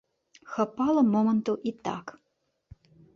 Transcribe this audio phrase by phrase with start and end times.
[0.53, 2.05] Хапала момантаў і так.